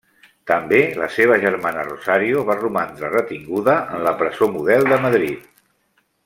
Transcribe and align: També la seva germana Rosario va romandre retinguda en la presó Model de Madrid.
També 0.51 0.77
la 1.01 1.09
seva 1.17 1.35
germana 1.43 1.83
Rosario 1.89 2.41
va 2.49 2.57
romandre 2.63 3.13
retinguda 3.17 3.77
en 3.99 4.03
la 4.09 4.15
presó 4.23 4.49
Model 4.57 4.89
de 4.95 5.01
Madrid. 5.09 5.47